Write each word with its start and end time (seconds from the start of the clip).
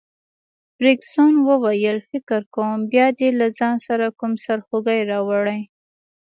فرګوسن 0.75 1.33
وویل: 1.49 1.97
فکر 2.09 2.41
کوم 2.53 2.77
بیا 2.91 3.07
دي 3.19 3.29
له 3.39 3.47
ځان 3.57 3.75
سره 3.87 4.05
کوم 4.19 4.31
سرخوږی 4.45 5.01
راوړی. 5.11 5.59